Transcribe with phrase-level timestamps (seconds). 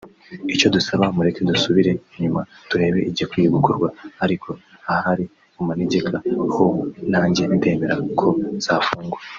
[0.53, 3.87] Icyo dusaba mureke dusubire inyuma turebe igikwiye gukorwa
[4.23, 4.49] ariko
[4.93, 6.13] ahari mu manegeka
[6.53, 6.65] ho
[7.11, 8.27] nanjye ndemera ko
[8.65, 9.19] zafungwa